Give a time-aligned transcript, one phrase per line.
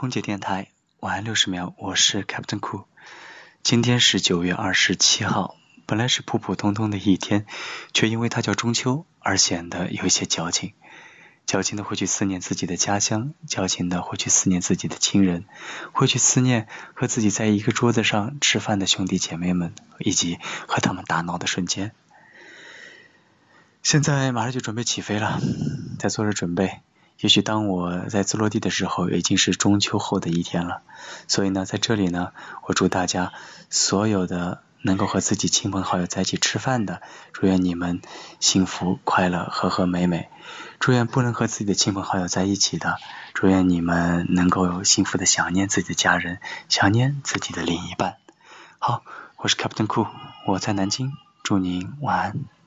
[0.00, 0.68] 空姐电台
[1.00, 2.86] 晚安六十秒，我是 Captain Cool。
[3.62, 7.44] 今天是九月二十七号，本来是普普通通的一天，
[7.92, 10.72] 却因为它叫中秋而显得有一些矫情。
[11.44, 15.44] 矫情的会去思念自己的家乡，矫情的会去思念自己的亲人，
[15.92, 21.92] 会去思念和自己在一个桌子上吃饭的兄弟姐妹们，以及和他们打闹的瞬间。
[23.82, 25.42] 现在马上就准备起飞了，
[25.98, 26.80] 在做着准备。
[27.20, 30.82] 也许当我在自落地的时候，已经是中秋后的一天了。
[31.28, 32.32] 所以呢，在这里呢，
[32.66, 33.32] 我祝大家
[33.68, 37.02] 所有的能够和自己亲朋好友在一起吃饭的，
[37.32, 38.00] 祝愿你们
[38.40, 40.28] 幸福快乐和和美美。
[40.78, 42.96] 祝愿不能和自己的亲朋好友在一起的，
[43.34, 48.16] 祝愿你们能够幸福的想念自己的家人，想念自己的另一半。
[48.78, 49.02] 好，
[49.36, 50.08] 我是 Captain Cool，
[50.46, 52.59] 我在南京，祝您晚安。